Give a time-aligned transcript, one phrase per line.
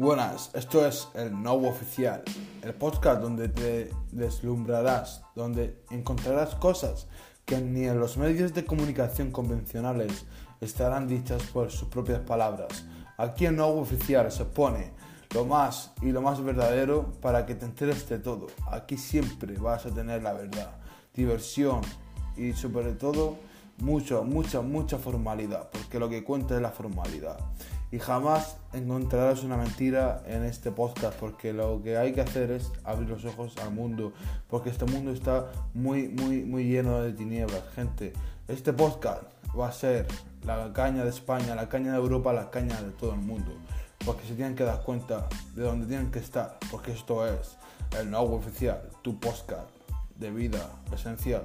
[0.00, 2.22] Buenas, esto es el Nuevo Oficial,
[2.62, 7.06] el podcast donde te deslumbrarás, donde encontrarás cosas
[7.44, 10.24] que ni en los medios de comunicación convencionales
[10.62, 12.86] estarán dichas por sus propias palabras.
[13.18, 14.90] Aquí en Nuevo Oficial se pone
[15.34, 18.46] lo más y lo más verdadero para que te enteres de todo.
[18.70, 20.78] Aquí siempre vas a tener la verdad,
[21.12, 21.82] diversión
[22.38, 23.36] y sobre todo
[23.76, 27.38] mucha, mucha, mucha formalidad, porque lo que cuenta es la formalidad.
[27.92, 32.70] Y jamás encontrarás una mentira en este podcast, porque lo que hay que hacer es
[32.84, 34.12] abrir los ojos al mundo,
[34.48, 37.62] porque este mundo está muy, muy, muy lleno de tinieblas.
[37.74, 38.12] Gente,
[38.46, 39.24] este podcast
[39.58, 40.06] va a ser
[40.44, 43.52] la caña de España, la caña de Europa, la caña de todo el mundo,
[44.04, 47.56] porque se tienen que dar cuenta de dónde tienen que estar, porque esto es
[47.98, 49.68] el nuevo oficial, tu podcast
[50.14, 51.44] de vida esencial.